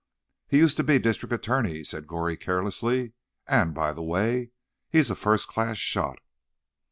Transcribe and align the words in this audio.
"He 0.47 0.57
used 0.57 0.77
to 0.77 0.83
be 0.83 0.97
district 0.97 1.31
attorney," 1.31 1.83
said 1.83 2.07
Goree 2.07 2.35
carelessly. 2.35 3.13
"And, 3.45 3.71
by 3.75 3.93
the 3.93 4.01
way, 4.01 4.49
he's 4.89 5.11
a 5.11 5.15
first 5.15 5.47
class 5.47 5.77
shot." 5.77 6.17